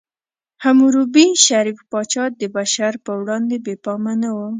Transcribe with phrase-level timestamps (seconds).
[0.63, 4.37] حموربي، شریف پاچا، د بشر په وړاندې بې پامه نه و.